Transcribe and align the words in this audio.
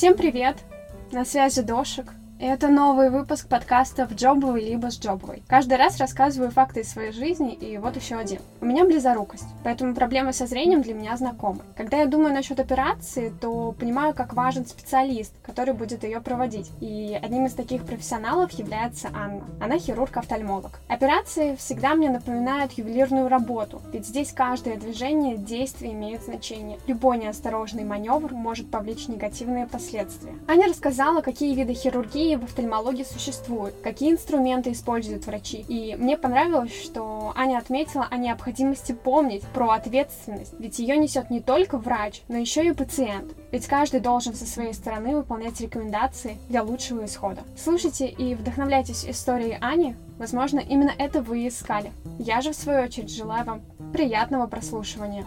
Всем 0.00 0.16
привет! 0.16 0.56
На 1.12 1.26
связи 1.26 1.60
Дошик. 1.60 2.06
Это 2.42 2.68
новый 2.68 3.10
выпуск 3.10 3.48
подкастов 3.48 4.14
«Джобовый» 4.14 4.64
либо 4.64 4.90
с 4.90 4.98
«Джобовой». 4.98 5.42
Каждый 5.46 5.76
раз 5.76 5.98
рассказываю 5.98 6.50
факты 6.50 6.80
из 6.80 6.90
своей 6.90 7.12
жизни, 7.12 7.52
и 7.52 7.76
вот 7.76 7.96
еще 7.96 8.16
один. 8.16 8.38
У 8.62 8.64
меня 8.64 8.86
близорукость, 8.86 9.44
поэтому 9.62 9.94
проблемы 9.94 10.32
со 10.32 10.46
зрением 10.46 10.80
для 10.80 10.94
меня 10.94 11.14
знакомы. 11.18 11.60
Когда 11.76 11.98
я 11.98 12.06
думаю 12.06 12.32
насчет 12.32 12.58
операции, 12.58 13.30
то 13.42 13.72
понимаю, 13.78 14.14
как 14.14 14.32
важен 14.32 14.64
специалист, 14.64 15.34
который 15.42 15.74
будет 15.74 16.02
ее 16.02 16.22
проводить. 16.22 16.70
И 16.80 17.14
одним 17.22 17.44
из 17.44 17.52
таких 17.52 17.84
профессионалов 17.84 18.52
является 18.52 19.10
Анна. 19.14 19.44
Она 19.60 19.78
хирург-офтальмолог. 19.78 20.80
Операции 20.88 21.56
всегда 21.56 21.94
мне 21.94 22.08
напоминают 22.08 22.72
ювелирную 22.72 23.28
работу, 23.28 23.82
ведь 23.92 24.06
здесь 24.06 24.32
каждое 24.32 24.78
движение, 24.78 25.36
действие 25.36 25.92
имеет 25.92 26.24
значение. 26.24 26.78
Любой 26.86 27.18
неосторожный 27.18 27.84
маневр 27.84 28.32
может 28.32 28.70
повлечь 28.70 29.08
негативные 29.08 29.66
последствия. 29.66 30.32
Аня 30.48 30.68
рассказала, 30.68 31.20
какие 31.20 31.54
виды 31.54 31.74
хирургии 31.74 32.29
какие 32.30 32.36
в 32.36 32.44
офтальмологии 32.44 33.02
существуют, 33.02 33.74
какие 33.82 34.12
инструменты 34.12 34.70
используют 34.70 35.26
врачи. 35.26 35.64
И 35.66 35.96
мне 35.98 36.16
понравилось, 36.16 36.72
что 36.72 37.32
Аня 37.34 37.58
отметила 37.58 38.06
о 38.08 38.16
необходимости 38.18 38.92
помнить 38.92 39.42
про 39.52 39.70
ответственность, 39.70 40.54
ведь 40.60 40.78
ее 40.78 40.96
несет 40.96 41.28
не 41.28 41.40
только 41.40 41.76
врач, 41.76 42.22
но 42.28 42.36
еще 42.36 42.64
и 42.64 42.72
пациент. 42.72 43.34
Ведь 43.50 43.66
каждый 43.66 43.98
должен 43.98 44.34
со 44.34 44.46
своей 44.46 44.72
стороны 44.74 45.16
выполнять 45.16 45.60
рекомендации 45.60 46.38
для 46.48 46.62
лучшего 46.62 47.04
исхода. 47.04 47.40
Слушайте 47.56 48.06
и 48.06 48.36
вдохновляйтесь 48.36 49.04
историей 49.04 49.58
Ани, 49.60 49.96
возможно, 50.16 50.60
именно 50.60 50.92
это 50.96 51.22
вы 51.22 51.48
искали. 51.48 51.90
Я 52.20 52.42
же, 52.42 52.52
в 52.52 52.56
свою 52.56 52.84
очередь, 52.84 53.12
желаю 53.12 53.44
вам 53.44 53.62
приятного 53.92 54.46
прослушивания. 54.46 55.26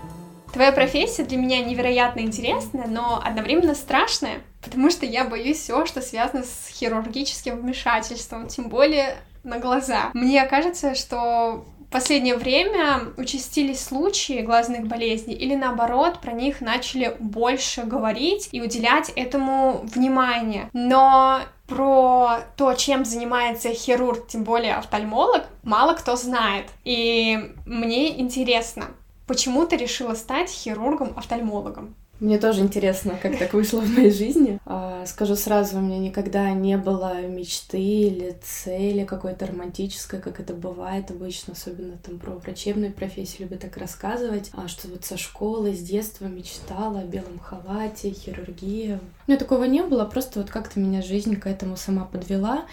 Твоя 0.53 0.71
профессия 0.71 1.25
для 1.25 1.37
меня 1.37 1.65
невероятно 1.65 2.21
интересная, 2.21 2.87
но 2.87 3.21
одновременно 3.21 3.75
страшная, 3.75 4.39
потому 4.63 4.89
что 4.89 5.05
я 5.05 5.25
боюсь 5.25 5.59
всего, 5.59 5.85
что 5.85 6.01
связано 6.01 6.43
с 6.43 6.67
хирургическим 6.69 7.59
вмешательством, 7.59 8.47
тем 8.47 8.69
более 8.69 9.17
на 9.43 9.59
глаза. 9.59 10.11
Мне 10.13 10.45
кажется, 10.45 10.95
что 10.95 11.65
в 11.79 11.91
последнее 11.91 12.37
время 12.37 13.01
участились 13.17 13.83
случаи 13.83 14.41
глазных 14.41 14.87
болезней, 14.87 15.35
или 15.35 15.55
наоборот, 15.55 16.21
про 16.21 16.31
них 16.31 16.61
начали 16.61 17.15
больше 17.19 17.83
говорить 17.83 18.49
и 18.51 18.61
уделять 18.61 19.11
этому 19.15 19.81
внимание. 19.93 20.69
Но 20.73 21.41
про 21.67 22.39
то, 22.57 22.73
чем 22.73 23.05
занимается 23.05 23.69
хирург, 23.69 24.27
тем 24.27 24.43
более 24.43 24.75
офтальмолог, 24.75 25.43
мало 25.63 25.93
кто 25.93 26.15
знает. 26.15 26.65
И 26.83 27.53
мне 27.65 28.19
интересно, 28.19 28.87
Почему 29.25 29.65
ты 29.65 29.77
решила 29.77 30.15
стать 30.15 30.49
хирургом-офтальмологом? 30.49 31.95
Мне 32.23 32.37
тоже 32.37 32.61
интересно, 32.61 33.19
как 33.21 33.37
так 33.37 33.53
вышло 33.53 33.81
в 33.81 33.89
моей 33.97 34.09
жизни. 34.09 34.57
А, 34.65 35.05
скажу 35.05 35.35
сразу, 35.35 35.77
у 35.77 35.81
меня 35.81 35.99
никогда 35.99 36.51
не 36.51 36.77
было 36.77 37.19
мечты 37.27 37.81
или 37.81 38.37
цели 38.41 39.03
какой-то 39.03 39.45
романтической, 39.45 40.21
как 40.21 40.39
это 40.39 40.53
бывает 40.53 41.11
обычно, 41.11 41.51
особенно 41.51 41.97
там 41.97 42.19
про 42.19 42.31
врачебную 42.31 42.93
профессию, 42.93 43.49
любят 43.49 43.59
так 43.59 43.75
рассказывать, 43.75 44.51
а, 44.53 44.69
что 44.69 44.87
вот 44.87 45.03
со 45.03 45.17
школы, 45.17 45.75
с 45.75 45.79
детства 45.79 46.27
мечтала 46.27 47.01
о 47.01 47.03
белом 47.03 47.39
халате, 47.39 48.11
хирургии. 48.11 49.01
У 49.27 49.29
меня 49.29 49.37
такого 49.37 49.65
не 49.65 49.83
было, 49.83 50.05
просто 50.05 50.39
вот 50.39 50.49
как-то 50.49 50.79
меня 50.79 51.01
жизнь 51.01 51.35
к 51.35 51.45
этому 51.45 51.75
сама 51.75 52.05
подвела. 52.05 52.63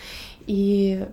И 0.47 1.09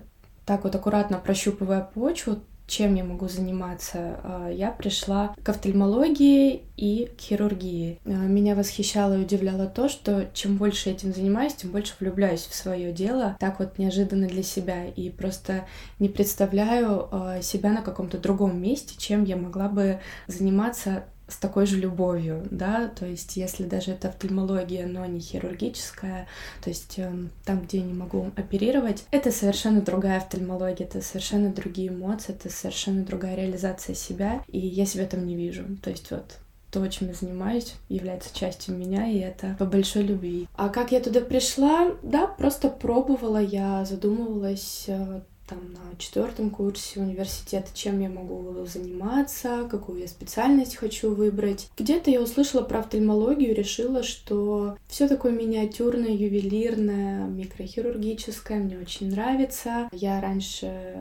так 0.46 0.62
вот 0.62 0.76
аккуратно 0.76 1.18
прощупывая 1.18 1.80
почву, 1.92 2.38
чем 2.68 2.94
я 2.94 3.02
могу 3.02 3.28
заниматься, 3.28 4.20
а, 4.22 4.50
я 4.50 4.70
пришла 4.70 5.34
к 5.42 5.48
офтальмологии 5.48 6.62
и 6.76 7.10
к 7.16 7.20
хирургии. 7.20 7.98
А, 8.04 8.10
меня 8.10 8.54
восхищало 8.54 9.18
и 9.18 9.22
удивляло 9.22 9.66
то, 9.66 9.88
что 9.88 10.28
чем 10.34 10.58
больше 10.58 10.90
этим 10.90 11.12
занимаюсь, 11.14 11.54
тем 11.54 11.70
больше 11.72 11.94
влюбляюсь 11.98 12.46
в 12.46 12.54
свое 12.54 12.92
дело. 12.92 13.36
Так 13.40 13.58
вот 13.58 13.78
неожиданно 13.78 14.28
для 14.28 14.42
себя. 14.42 14.86
И 14.86 15.08
просто 15.08 15.66
не 15.98 16.10
представляю 16.10 17.08
а, 17.10 17.40
себя 17.40 17.70
на 17.70 17.82
каком-то 17.82 18.18
другом 18.18 18.60
месте, 18.60 18.94
чем 18.98 19.24
я 19.24 19.36
могла 19.36 19.68
бы 19.68 20.00
заниматься 20.26 21.04
с 21.28 21.36
такой 21.36 21.66
же 21.66 21.76
любовью, 21.76 22.46
да, 22.50 22.88
то 22.88 23.06
есть 23.06 23.36
если 23.36 23.64
даже 23.64 23.92
это 23.92 24.08
офтальмология, 24.08 24.86
но 24.86 25.04
не 25.06 25.20
хирургическая, 25.20 26.26
то 26.62 26.70
есть 26.70 26.98
э, 26.98 27.12
там, 27.44 27.60
где 27.60 27.78
я 27.78 27.84
не 27.84 27.92
могу 27.92 28.30
оперировать, 28.36 29.04
это 29.10 29.30
совершенно 29.30 29.82
другая 29.82 30.18
офтальмология, 30.18 30.86
это 30.86 31.02
совершенно 31.02 31.50
другие 31.50 31.88
эмоции, 31.88 32.32
это 32.32 32.50
совершенно 32.50 33.04
другая 33.04 33.36
реализация 33.36 33.94
себя, 33.94 34.42
и 34.48 34.58
я 34.58 34.86
себя 34.86 35.06
там 35.06 35.26
не 35.26 35.36
вижу, 35.36 35.64
то 35.82 35.90
есть 35.90 36.10
вот 36.10 36.38
то, 36.70 36.86
чем 36.88 37.08
я 37.08 37.14
занимаюсь, 37.14 37.74
является 37.88 38.34
частью 38.34 38.76
меня, 38.76 39.06
и 39.08 39.18
это 39.18 39.56
по 39.58 39.64
большой 39.64 40.02
любви. 40.02 40.48
А 40.54 40.68
как 40.68 40.92
я 40.92 41.00
туда 41.00 41.20
пришла? 41.20 41.92
Да, 42.02 42.26
просто 42.26 42.68
пробовала, 42.68 43.40
я 43.40 43.84
задумывалась 43.84 44.84
э, 44.86 45.20
там 45.48 45.58
на 45.72 45.96
четвертом 45.98 46.50
курсе 46.50 47.00
университета, 47.00 47.68
чем 47.74 48.00
я 48.00 48.08
могу 48.08 48.66
заниматься, 48.66 49.66
какую 49.70 50.00
я 50.00 50.08
специальность 50.08 50.76
хочу 50.76 51.14
выбрать. 51.14 51.68
Где-то 51.76 52.10
я 52.10 52.20
услышала 52.20 52.62
про 52.62 52.80
офтальмологию, 52.80 53.54
решила, 53.54 54.02
что 54.02 54.76
все 54.88 55.08
такое 55.08 55.32
миниатюрное, 55.32 56.10
ювелирное, 56.10 57.26
микрохирургическое 57.26 58.58
мне 58.58 58.78
очень 58.78 59.10
нравится. 59.10 59.88
Я 59.92 60.20
раньше 60.20 60.94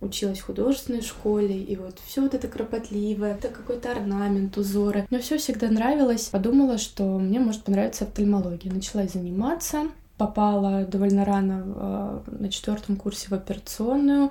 училась 0.00 0.40
в 0.40 0.46
художественной 0.46 1.02
школе, 1.02 1.56
и 1.56 1.76
вот 1.76 1.98
все 2.04 2.20
вот 2.20 2.34
это 2.34 2.48
кропотливое, 2.48 3.34
это 3.34 3.48
какой-то 3.48 3.90
орнамент, 3.90 4.56
узоры. 4.58 5.06
Мне 5.10 5.20
все 5.20 5.38
всегда 5.38 5.68
нравилось. 5.68 6.28
Подумала, 6.28 6.78
что 6.78 7.04
мне 7.18 7.40
может 7.40 7.64
понравиться 7.64 8.04
офтальмология. 8.04 8.72
Начала 8.72 9.06
заниматься 9.06 9.88
попала 10.16 10.84
довольно 10.84 11.24
рано 11.24 11.62
э, 11.66 12.20
на 12.38 12.48
четвертом 12.48 12.96
курсе 12.96 13.28
в 13.28 13.32
операционную, 13.32 14.30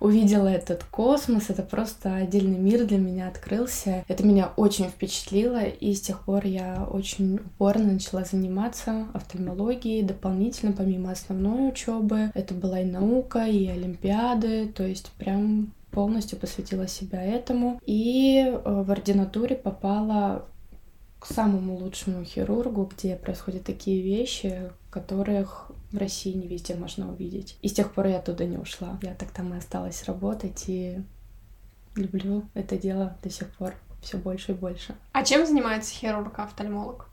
увидела 0.00 0.48
этот 0.48 0.84
космос, 0.84 1.48
это 1.48 1.62
просто 1.62 2.16
отдельный 2.16 2.58
мир 2.58 2.84
для 2.84 2.98
меня 2.98 3.28
открылся. 3.28 4.04
Это 4.08 4.26
меня 4.26 4.52
очень 4.56 4.88
впечатлило, 4.88 5.62
и 5.62 5.94
с 5.94 6.02
тех 6.02 6.20
пор 6.24 6.44
я 6.44 6.86
очень 6.90 7.36
упорно 7.36 7.92
начала 7.92 8.24
заниматься 8.24 9.06
офтальмологией 9.14 10.02
дополнительно, 10.02 10.72
помимо 10.72 11.12
основной 11.12 11.70
учебы. 11.70 12.30
Это 12.34 12.52
была 12.52 12.80
и 12.80 12.84
наука, 12.84 13.46
и 13.46 13.66
олимпиады, 13.68 14.66
то 14.66 14.86
есть 14.86 15.10
прям 15.12 15.72
полностью 15.90 16.38
посвятила 16.38 16.86
себя 16.88 17.22
этому. 17.22 17.80
И 17.86 18.44
э, 18.44 18.82
в 18.82 18.90
ординатуре 18.90 19.56
попала 19.56 20.44
к 21.18 21.26
самому 21.26 21.76
лучшему 21.76 22.24
хирургу, 22.24 22.90
где 22.94 23.14
происходят 23.14 23.64
такие 23.64 24.02
вещи, 24.02 24.70
которых 24.92 25.70
в 25.90 25.96
России 25.96 26.34
не 26.34 26.46
везде 26.46 26.74
можно 26.74 27.10
увидеть. 27.10 27.56
И 27.62 27.68
с 27.68 27.72
тех 27.72 27.92
пор 27.92 28.06
я 28.08 28.20
туда 28.20 28.44
не 28.44 28.58
ушла. 28.58 28.98
Я 29.02 29.14
так 29.14 29.30
там 29.30 29.54
и 29.54 29.56
осталась 29.56 30.04
работать, 30.04 30.64
и 30.68 31.02
люблю 31.96 32.44
это 32.52 32.76
дело 32.76 33.16
до 33.22 33.30
сих 33.30 33.48
пор 33.56 33.74
все 34.02 34.18
больше 34.18 34.52
и 34.52 34.54
больше. 34.54 34.94
А 35.12 35.24
чем 35.24 35.46
занимается 35.46 35.94
хирург-офтальмолог? 35.94 37.08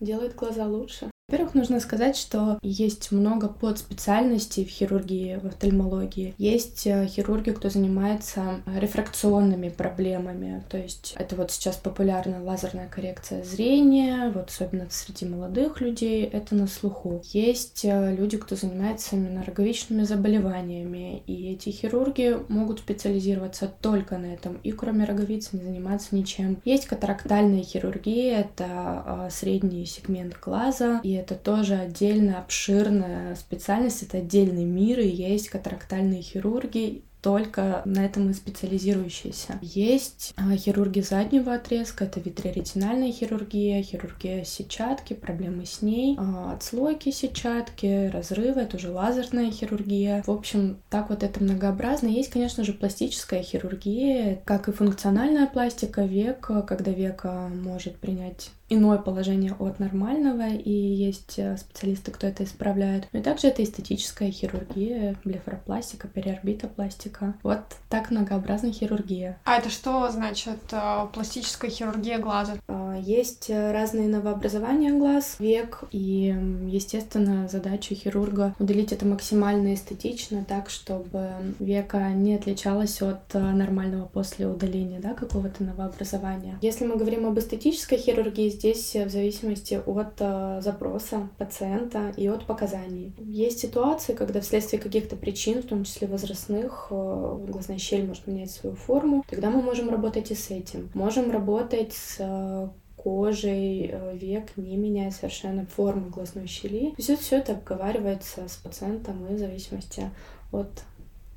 Делает 0.00 0.34
глаза 0.34 0.66
лучше. 0.66 1.11
Во-первых, 1.32 1.54
нужно 1.54 1.80
сказать, 1.80 2.14
что 2.14 2.58
есть 2.60 3.10
много 3.10 3.48
подспециальностей 3.48 4.66
в 4.66 4.68
хирургии, 4.68 5.40
в 5.42 5.46
офтальмологии. 5.46 6.34
Есть 6.36 6.86
э, 6.86 7.06
хирурги, 7.06 7.52
кто 7.52 7.70
занимается 7.70 8.60
рефракционными 8.66 9.70
проблемами, 9.70 10.62
то 10.68 10.76
есть 10.76 11.14
это 11.18 11.34
вот 11.36 11.50
сейчас 11.50 11.76
популярна 11.76 12.44
лазерная 12.44 12.86
коррекция 12.86 13.42
зрения, 13.44 14.30
вот 14.34 14.50
особенно 14.50 14.88
среди 14.90 15.24
молодых 15.24 15.80
людей 15.80 16.26
это 16.26 16.54
на 16.54 16.66
слуху. 16.66 17.22
Есть 17.32 17.86
э, 17.86 18.14
люди, 18.14 18.36
кто 18.36 18.54
занимается 18.54 19.16
именно 19.16 19.42
роговичными 19.42 20.02
заболеваниями, 20.02 21.22
и 21.26 21.50
эти 21.50 21.70
хирурги 21.70 22.36
могут 22.48 22.80
специализироваться 22.80 23.72
только 23.80 24.18
на 24.18 24.26
этом, 24.26 24.58
и 24.62 24.70
кроме 24.70 25.06
роговиц 25.06 25.54
не 25.54 25.62
заниматься 25.62 26.14
ничем. 26.14 26.60
Есть 26.66 26.84
катарактальная 26.84 27.62
хирургия, 27.62 28.40
это 28.40 28.68
э, 29.06 29.28
средний 29.30 29.86
сегмент 29.86 30.38
глаза, 30.38 31.00
и 31.02 31.21
это 31.22 31.34
тоже 31.34 31.74
отдельная 31.74 32.38
обширная 32.38 33.34
специальность, 33.36 34.02
это 34.02 34.18
отдельный 34.18 34.64
мир, 34.64 35.00
и 35.00 35.08
есть 35.08 35.48
катарактальные 35.48 36.22
хирурги, 36.22 37.02
только 37.22 37.82
на 37.84 38.04
этом 38.04 38.30
и 38.30 38.34
специализирующиеся. 38.34 39.58
Есть 39.62 40.34
а, 40.36 40.54
хирурги 40.56 41.00
заднего 41.00 41.54
отрезка, 41.54 42.04
это 42.04 42.18
витреоретинальная 42.18 43.12
хирургия, 43.12 43.80
хирургия 43.82 44.44
сетчатки, 44.44 45.14
проблемы 45.14 45.64
с 45.64 45.82
ней, 45.82 46.16
а, 46.18 46.52
отслойки 46.52 47.10
сетчатки, 47.10 48.08
разрывы, 48.08 48.62
это 48.62 48.76
уже 48.76 48.90
лазерная 48.90 49.52
хирургия. 49.52 50.24
В 50.26 50.30
общем, 50.32 50.78
так 50.90 51.10
вот 51.10 51.22
это 51.22 51.42
многообразно. 51.42 52.08
Есть, 52.08 52.30
конечно 52.30 52.64
же, 52.64 52.72
пластическая 52.72 53.42
хирургия, 53.42 54.42
как 54.44 54.68
и 54.68 54.72
функциональная 54.72 55.46
пластика 55.46 56.02
века, 56.02 56.62
когда 56.62 56.90
века 56.90 57.48
может 57.48 57.96
принять 57.98 58.50
иное 58.72 58.98
положение 58.98 59.54
от 59.58 59.78
нормального, 59.78 60.48
и 60.48 60.70
есть 60.70 61.38
э, 61.38 61.56
специалисты, 61.56 62.10
кто 62.10 62.26
это 62.26 62.44
исправляет. 62.44 63.08
Но 63.12 63.20
и 63.20 63.22
также 63.22 63.48
это 63.48 63.62
эстетическая 63.62 64.30
хирургия, 64.30 65.16
блефаропластика, 65.24 66.08
периорбитопластика. 66.08 67.34
Вот 67.42 67.60
так 67.88 68.10
многообразная 68.10 68.72
хирургия. 68.72 69.38
А 69.44 69.56
это 69.56 69.70
что 69.70 70.08
значит 70.10 70.58
э, 70.70 71.06
пластическая 71.12 71.70
хирургия 71.70 72.18
глаза? 72.18 72.54
Э, 72.68 72.82
А, 72.92 72.98
есть 72.98 73.50
разные 73.50 74.08
новообразования 74.08 74.92
глаз, 74.92 75.36
век, 75.38 75.84
и, 75.90 76.34
естественно, 76.68 77.48
задача 77.48 77.94
хирурга 77.94 78.54
уделить 78.58 78.92
это 78.92 79.06
максимально 79.06 79.74
эстетично, 79.74 80.44
так, 80.46 80.70
чтобы 80.70 81.30
века 81.58 82.10
не 82.10 82.34
отличалась 82.34 83.00
от 83.02 83.32
нормального 83.34 84.06
после 84.06 84.46
удаления, 84.46 85.00
да, 85.00 85.14
какого-то 85.14 85.62
новообразования. 85.62 86.58
Если 86.62 86.86
мы 86.86 86.96
говорим 86.96 87.26
об 87.26 87.38
эстетической 87.38 87.98
хирургии, 87.98 88.48
здесь 88.62 88.94
в 88.94 89.08
зависимости 89.08 89.80
от 89.84 90.62
запроса 90.62 91.28
пациента 91.36 92.12
и 92.16 92.28
от 92.28 92.46
показаний. 92.46 93.12
Есть 93.18 93.58
ситуации, 93.58 94.12
когда 94.12 94.40
вследствие 94.40 94.80
каких-то 94.80 95.16
причин, 95.16 95.62
в 95.62 95.66
том 95.66 95.82
числе 95.82 96.06
возрастных, 96.06 96.86
глазная 96.90 97.78
щель 97.78 98.06
может 98.06 98.28
менять 98.28 98.52
свою 98.52 98.76
форму, 98.76 99.24
тогда 99.28 99.50
мы 99.50 99.62
можем 99.62 99.88
работать 99.90 100.30
и 100.30 100.34
с 100.36 100.50
этим. 100.50 100.90
Можем 100.94 101.32
работать 101.32 101.92
с 101.92 102.16
э, 102.20 102.68
кожей 102.96 103.90
э, 103.92 104.16
век, 104.16 104.56
не 104.56 104.76
меняя 104.76 105.10
совершенно 105.10 105.66
форму 105.66 106.10
глазной 106.10 106.46
щели. 106.46 106.90
То 106.90 107.02
есть 107.02 107.20
все 107.20 107.38
это 107.38 107.52
обговаривается 107.52 108.46
с 108.46 108.56
пациентом 108.56 109.26
и 109.26 109.34
в 109.34 109.38
зависимости 109.38 110.08
от 110.52 110.70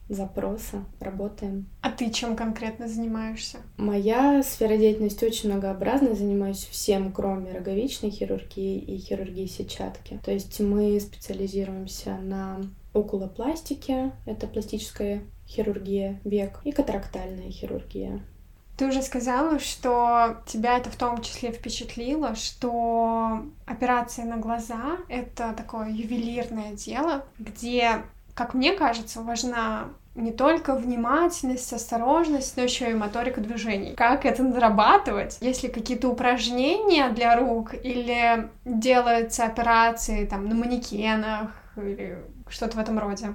запроса 0.09 0.85
работаем. 0.99 1.67
А 1.81 1.91
ты 1.91 2.09
чем 2.09 2.35
конкретно 2.35 2.87
занимаешься? 2.87 3.57
Моя 3.77 4.43
сфера 4.43 4.77
деятельности 4.77 5.25
очень 5.25 5.51
многообразная. 5.51 6.15
Занимаюсь 6.15 6.67
всем, 6.69 7.11
кроме 7.11 7.51
роговичной 7.51 8.09
хирургии 8.09 8.79
и 8.79 8.97
хирургии 8.97 9.47
сетчатки. 9.47 10.19
То 10.23 10.31
есть 10.31 10.59
мы 10.59 10.99
специализируемся 10.99 12.17
на 12.17 12.61
окулопластике, 12.93 14.13
это 14.25 14.47
пластическая 14.47 15.21
хирургия 15.47 16.19
век, 16.23 16.61
и 16.63 16.71
катарактальная 16.71 17.51
хирургия. 17.51 18.21
Ты 18.77 18.87
уже 18.87 19.01
сказала, 19.01 19.59
что 19.59 20.41
тебя 20.45 20.77
это 20.77 20.89
в 20.89 20.97
том 20.97 21.21
числе 21.21 21.51
впечатлило, 21.51 22.35
что 22.35 23.45
операция 23.65 24.25
на 24.25 24.37
глаза— 24.37 24.97
это 25.09 25.53
такое 25.55 25.89
ювелирное 25.89 26.73
дело, 26.73 27.25
где, 27.39 28.03
как 28.35 28.53
мне 28.53 28.73
кажется, 28.73 29.21
важна 29.21 29.87
не 30.13 30.31
только 30.31 30.75
внимательность, 30.75 31.71
осторожность, 31.73 32.55
но 32.55 32.63
еще 32.63 32.91
и 32.91 32.93
моторика 32.93 33.41
движений. 33.41 33.95
Как 33.95 34.25
это 34.25 34.43
нарабатывать? 34.43 35.41
Ли 35.41 35.53
какие-то 35.53 36.09
упражнения 36.09 37.09
для 37.09 37.37
рук 37.37 37.73
или 37.73 38.49
делаются 38.63 39.45
операции 39.45 40.25
там 40.25 40.47
на 40.47 40.55
манекенах 40.55 41.51
или 41.77 42.17
что-то 42.49 42.77
в 42.77 42.79
этом 42.79 42.99
роде? 42.99 43.33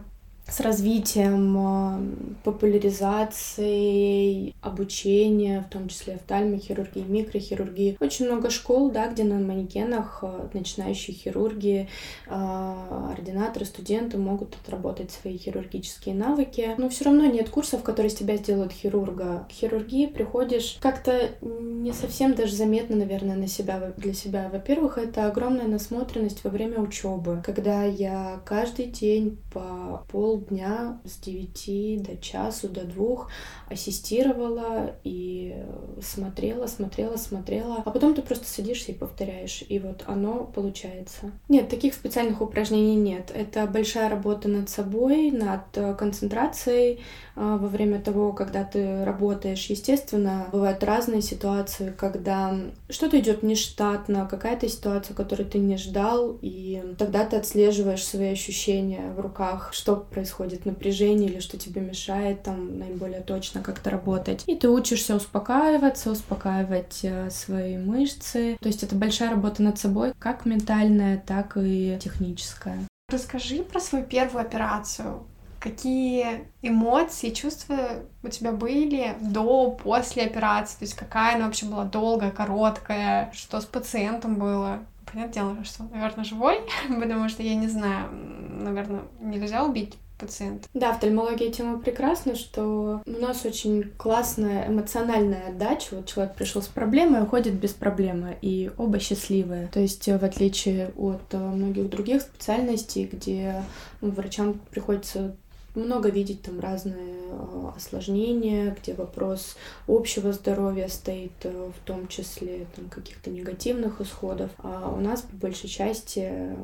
С 0.50 0.60
развитием 0.60 1.56
а, 1.58 2.00
популяризацией 2.42 4.54
обучения, 4.60 5.60
в 5.60 5.68
том 5.72 5.88
числе 5.88 6.14
офтальмохирургии, 6.14 7.02
микрохирургии. 7.02 7.96
Очень 8.00 8.26
много 8.26 8.50
школ, 8.50 8.90
да, 8.90 9.08
где 9.08 9.24
на 9.24 9.38
манекенах 9.38 10.18
а, 10.22 10.50
начинающие 10.52 11.16
хирурги, 11.16 11.88
а, 12.26 13.12
ординаторы, 13.16 13.64
студенты 13.64 14.18
могут 14.18 14.56
отработать 14.56 15.12
свои 15.12 15.38
хирургические 15.38 16.14
навыки. 16.14 16.74
Но 16.78 16.88
все 16.88 17.04
равно 17.04 17.26
нет 17.26 17.48
курсов, 17.48 17.82
которые 17.82 18.10
из 18.10 18.16
тебя 18.16 18.36
сделают 18.36 18.72
хирурга. 18.72 19.46
К 19.48 19.52
хирургии 19.52 20.06
приходишь 20.06 20.78
как-то 20.80 21.30
не 21.40 21.92
совсем 21.92 22.34
даже 22.34 22.56
заметно, 22.56 22.96
наверное, 22.96 23.36
на 23.36 23.46
себя, 23.46 23.92
для 23.96 24.14
себя. 24.14 24.50
Во-первых, 24.52 24.98
это 24.98 25.26
огромная 25.26 25.68
насмотренность 25.68 26.42
во 26.42 26.50
время 26.50 26.80
учебы, 26.80 27.40
когда 27.44 27.84
я 27.84 28.40
каждый 28.44 28.86
день 28.86 29.38
по 29.52 30.04
пол 30.08 30.39
полдня 30.40 31.00
с 31.04 31.18
9 31.18 32.02
до 32.02 32.16
часу, 32.16 32.68
до 32.68 32.84
двух 32.84 33.30
ассистировала 33.68 34.96
и 35.04 35.54
смотрела, 36.02 36.66
смотрела, 36.66 37.16
смотрела. 37.16 37.82
А 37.84 37.90
потом 37.90 38.14
ты 38.14 38.22
просто 38.22 38.46
садишься 38.46 38.92
и 38.92 38.94
повторяешь, 38.94 39.62
и 39.68 39.78
вот 39.78 40.04
оно 40.06 40.44
получается. 40.44 41.30
Нет, 41.48 41.68
таких 41.68 41.94
специальных 41.94 42.40
упражнений 42.40 42.96
нет. 42.96 43.30
Это 43.34 43.66
большая 43.66 44.08
работа 44.08 44.48
над 44.48 44.68
собой, 44.68 45.30
над 45.30 45.76
э, 45.76 45.94
концентрацией 45.94 47.00
а, 47.36 47.56
во 47.56 47.68
время 47.68 48.00
того, 48.00 48.32
когда 48.32 48.64
ты 48.64 49.04
работаешь. 49.04 49.66
Естественно, 49.66 50.48
бывают 50.52 50.82
разные 50.82 51.22
ситуации, 51.22 51.94
когда 51.96 52.56
что-то 52.88 53.18
идет 53.20 53.42
нештатно, 53.42 54.26
какая-то 54.28 54.68
ситуация, 54.68 55.14
которую 55.14 55.48
ты 55.48 55.58
не 55.58 55.76
ждал, 55.76 56.38
и 56.42 56.94
тогда 56.98 57.24
ты 57.24 57.36
отслеживаешь 57.36 58.04
свои 58.04 58.32
ощущения 58.32 59.12
в 59.16 59.20
руках, 59.20 59.70
что 59.72 59.96
происходит, 59.96 60.29
напряжение 60.64 61.30
или 61.30 61.40
что 61.40 61.58
тебе 61.58 61.80
мешает 61.80 62.42
там 62.42 62.78
наиболее 62.78 63.20
точно 63.20 63.62
как-то 63.62 63.90
работать. 63.90 64.44
И 64.46 64.56
ты 64.56 64.68
учишься 64.68 65.14
успокаиваться, 65.16 66.10
успокаивать 66.10 67.00
э, 67.02 67.30
свои 67.30 67.76
мышцы. 67.76 68.56
То 68.60 68.68
есть 68.68 68.82
это 68.82 68.94
большая 68.94 69.30
работа 69.30 69.62
над 69.62 69.78
собой, 69.78 70.12
как 70.18 70.46
ментальная, 70.46 71.22
так 71.24 71.56
и 71.56 71.98
техническая. 72.00 72.86
Расскажи 73.10 73.62
про 73.62 73.80
свою 73.80 74.04
первую 74.04 74.42
операцию. 74.42 75.26
Какие 75.58 76.48
эмоции, 76.62 77.30
чувства 77.30 77.76
у 78.22 78.28
тебя 78.28 78.52
были 78.52 79.14
до, 79.20 79.70
после 79.72 80.24
операции? 80.24 80.78
То 80.78 80.84
есть 80.84 80.94
какая 80.94 81.36
она 81.36 81.46
вообще 81.46 81.66
была 81.66 81.84
долгая, 81.84 82.30
короткая? 82.30 83.30
Что 83.34 83.60
с 83.60 83.66
пациентом 83.66 84.36
было? 84.36 84.80
Понятное 85.12 85.34
дело, 85.34 85.64
что, 85.64 85.82
наверное, 85.92 86.24
живой, 86.24 86.60
потому 86.88 87.28
что 87.28 87.42
я 87.42 87.56
не 87.56 87.68
знаю, 87.68 88.08
наверное, 88.10 89.02
нельзя 89.20 89.64
убить 89.64 89.98
пациент. 90.20 90.68
Да, 90.74 90.90
офтальмология 90.90 91.50
тема 91.50 91.80
прекрасна, 91.80 92.36
что 92.36 93.02
у 93.06 93.10
нас 93.10 93.44
очень 93.44 93.90
классная 93.96 94.68
эмоциональная 94.68 95.48
отдача. 95.48 95.96
Вот 95.96 96.06
человек 96.06 96.34
пришел 96.34 96.62
с 96.62 96.68
проблемой, 96.68 97.22
уходит 97.22 97.54
без 97.54 97.72
проблемы, 97.72 98.36
и 98.42 98.70
оба 98.76 98.98
счастливые. 98.98 99.68
То 99.68 99.80
есть, 99.80 100.06
в 100.06 100.24
отличие 100.24 100.92
от 100.96 101.22
э, 101.32 101.38
многих 101.38 101.88
других 101.88 102.22
специальностей, 102.22 103.08
где 103.10 103.62
ну, 104.00 104.10
врачам 104.10 104.60
приходится 104.70 105.34
много 105.74 106.08
видеть 106.08 106.42
там 106.42 106.60
разные 106.60 107.20
э, 107.30 107.70
осложнения, 107.76 108.76
где 108.80 108.94
вопрос 108.94 109.56
общего 109.86 110.32
здоровья 110.32 110.88
стоит, 110.88 111.32
э, 111.44 111.70
в 111.76 111.86
том 111.86 112.08
числе 112.08 112.66
каких-то 112.90 113.30
негативных 113.30 114.00
исходов. 114.00 114.50
А 114.58 114.92
у 114.96 115.00
нас 115.00 115.22
по 115.22 115.36
большей 115.36 115.68
части 115.68 116.56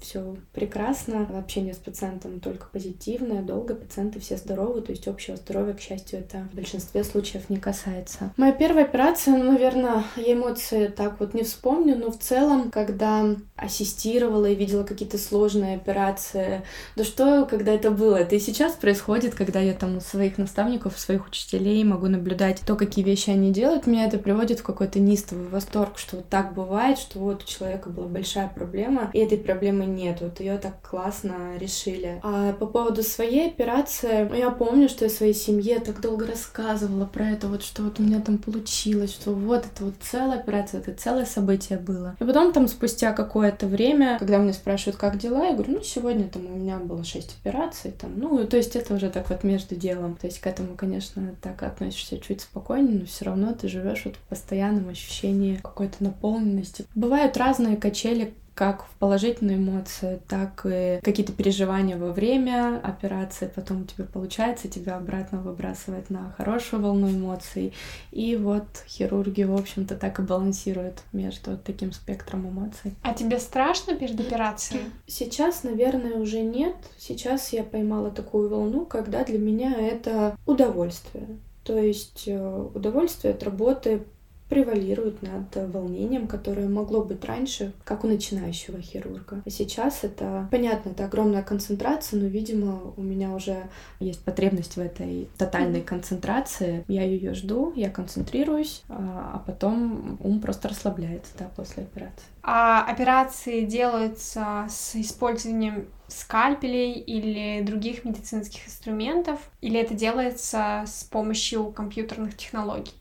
все 0.00 0.36
прекрасно. 0.52 1.28
Общение 1.38 1.74
с 1.74 1.78
пациентом 1.78 2.40
только 2.40 2.66
позитивное, 2.66 3.42
долго 3.42 3.74
пациенты 3.74 4.20
все 4.20 4.36
здоровы, 4.36 4.80
то 4.80 4.92
есть 4.92 5.06
общего 5.08 5.36
здоровья, 5.36 5.74
к 5.74 5.80
счастью, 5.80 6.20
это 6.20 6.48
в 6.52 6.56
большинстве 6.56 7.04
случаев 7.04 7.50
не 7.50 7.58
касается. 7.58 8.32
Моя 8.36 8.52
первая 8.52 8.84
операция, 8.84 9.36
ну, 9.36 9.52
наверное, 9.52 10.04
я 10.16 10.34
эмоции 10.34 10.86
так 10.86 11.20
вот 11.20 11.34
не 11.34 11.42
вспомню, 11.42 11.96
но 11.96 12.10
в 12.10 12.18
целом, 12.18 12.70
когда 12.70 13.36
ассистировала 13.56 14.46
и 14.46 14.54
видела 14.54 14.84
какие-то 14.84 15.18
сложные 15.18 15.76
операции, 15.76 16.62
да 16.96 17.04
что, 17.04 17.46
когда 17.46 17.72
это 17.72 17.90
было? 17.90 18.16
Это 18.16 18.36
и 18.36 18.38
сейчас 18.38 18.72
происходит, 18.72 19.34
когда 19.34 19.60
я 19.60 19.74
там 19.74 19.96
у 19.96 20.00
своих 20.00 20.38
наставников, 20.38 20.98
своих 20.98 21.26
учителей 21.26 21.82
могу 21.84 22.06
наблюдать 22.06 22.60
то, 22.66 22.76
какие 22.76 23.04
вещи 23.04 23.30
они 23.30 23.52
делают, 23.52 23.86
меня 23.86 24.06
это 24.06 24.18
приводит 24.18 24.60
в 24.60 24.62
какой-то 24.62 24.98
неистовый 25.00 25.48
восторг, 25.48 25.98
что 25.98 26.16
вот 26.16 26.28
так 26.28 26.54
бывает, 26.54 26.98
что 26.98 27.18
вот 27.18 27.42
у 27.42 27.46
человека 27.46 27.90
была 27.90 28.06
большая 28.06 28.48
проблема, 28.48 29.10
и 29.12 29.18
этой 29.18 29.38
проблемы 29.38 29.86
нет, 29.94 30.18
вот 30.20 30.40
ее 30.40 30.58
так 30.58 30.80
классно 30.82 31.56
решили. 31.58 32.20
А 32.22 32.52
по 32.52 32.66
поводу 32.66 33.02
своей 33.02 33.48
операции, 33.48 34.36
я 34.36 34.50
помню, 34.50 34.88
что 34.88 35.04
я 35.04 35.10
своей 35.10 35.34
семье 35.34 35.78
так 35.80 36.00
долго 36.00 36.26
рассказывала 36.26 37.04
про 37.06 37.30
это, 37.30 37.48
вот 37.48 37.62
что 37.62 37.82
вот 37.82 38.00
у 38.00 38.02
меня 38.02 38.20
там 38.20 38.38
получилось, 38.38 39.12
что 39.12 39.32
вот 39.32 39.66
это 39.66 39.84
вот 39.84 39.94
целая 40.00 40.38
операция, 40.40 40.80
это 40.80 40.92
целое 40.92 41.26
событие 41.26 41.78
было. 41.78 42.16
И 42.20 42.24
потом 42.24 42.52
там 42.52 42.68
спустя 42.68 43.12
какое-то 43.12 43.66
время, 43.66 44.18
когда 44.18 44.38
меня 44.38 44.52
спрашивают, 44.52 44.96
как 44.96 45.18
дела, 45.18 45.44
я 45.46 45.54
говорю, 45.54 45.74
ну 45.74 45.82
сегодня 45.82 46.28
там 46.28 46.46
у 46.46 46.56
меня 46.56 46.78
было 46.78 47.04
шесть 47.04 47.36
операций, 47.40 47.92
там, 47.92 48.18
ну 48.18 48.46
то 48.46 48.56
есть 48.56 48.76
это 48.76 48.94
уже 48.94 49.10
так 49.10 49.30
вот 49.30 49.44
между 49.44 49.76
делом. 49.76 50.16
То 50.16 50.26
есть 50.26 50.40
к 50.40 50.46
этому, 50.46 50.74
конечно, 50.76 51.34
так 51.40 51.62
относишься 51.62 52.18
чуть 52.18 52.42
спокойнее, 52.42 53.00
но 53.00 53.06
все 53.06 53.24
равно 53.24 53.52
ты 53.52 53.68
живешь 53.68 54.02
вот 54.04 54.16
в 54.16 54.28
постоянном 54.28 54.88
ощущении 54.88 55.56
какой-то 55.56 56.02
наполненности. 56.02 56.84
Бывают 56.94 57.36
разные 57.36 57.76
качели, 57.76 58.34
как 58.54 58.84
в 58.84 58.90
положительные 58.98 59.56
эмоции, 59.56 60.20
так 60.28 60.66
и 60.68 61.00
какие-то 61.02 61.32
переживания 61.32 61.96
во 61.96 62.12
время 62.12 62.80
операции, 62.82 63.50
потом 63.54 63.82
у 63.82 63.84
тебя 63.84 64.04
получается, 64.04 64.68
тебя 64.68 64.96
обратно 64.96 65.40
выбрасывает 65.40 66.10
на 66.10 66.34
хорошую 66.36 66.82
волну 66.82 67.10
эмоций. 67.10 67.72
И 68.10 68.36
вот 68.36 68.66
хирурги, 68.86 69.44
в 69.44 69.54
общем-то, 69.54 69.96
так 69.96 70.18
и 70.18 70.22
балансируют 70.22 71.02
между 71.12 71.56
таким 71.56 71.92
спектром 71.92 72.48
эмоций. 72.48 72.94
А 73.02 73.14
тебе 73.14 73.38
страшно 73.38 73.94
перед 73.94 74.18
операцией? 74.20 74.82
Сейчас, 75.06 75.62
наверное, 75.62 76.14
уже 76.16 76.40
нет. 76.40 76.76
Сейчас 76.98 77.52
я 77.52 77.62
поймала 77.62 78.10
такую 78.10 78.48
волну, 78.48 78.84
когда 78.84 79.24
для 79.24 79.38
меня 79.38 79.74
это 79.78 80.36
удовольствие. 80.46 81.26
То 81.64 81.78
есть 81.78 82.24
э, 82.26 82.68
удовольствие 82.74 83.34
от 83.34 83.42
работы 83.42 84.02
превалирует 84.50 85.22
над 85.22 85.72
волнением, 85.72 86.26
которое 86.26 86.68
могло 86.68 87.02
быть 87.02 87.24
раньше, 87.24 87.72
как 87.84 88.04
у 88.04 88.08
начинающего 88.08 88.82
хирурга. 88.82 89.42
А 89.46 89.50
сейчас 89.50 90.00
это, 90.02 90.48
понятно, 90.50 90.90
это 90.90 91.04
огромная 91.04 91.42
концентрация, 91.42 92.20
но, 92.20 92.26
видимо, 92.26 92.92
у 92.96 93.02
меня 93.02 93.30
уже 93.30 93.68
есть 94.00 94.22
потребность 94.24 94.76
в 94.76 94.80
этой 94.80 95.28
тотальной 95.38 95.80
концентрации. 95.80 96.84
Я 96.88 97.04
ее 97.04 97.32
жду, 97.32 97.72
я 97.76 97.90
концентрируюсь, 97.90 98.82
а, 98.88 99.32
а 99.34 99.38
потом 99.38 100.18
ум 100.20 100.40
просто 100.40 100.68
расслабляется, 100.68 101.32
да, 101.38 101.48
после 101.54 101.84
операции. 101.84 102.26
А 102.42 102.84
операции 102.84 103.64
делаются 103.64 104.66
с 104.68 104.96
использованием 104.96 105.86
скальпелей 106.08 106.94
или 106.94 107.64
других 107.64 108.04
медицинских 108.04 108.66
инструментов, 108.66 109.38
или 109.60 109.78
это 109.78 109.94
делается 109.94 110.84
с 110.86 111.04
помощью 111.04 111.66
компьютерных 111.66 112.36
технологий? 112.36 112.92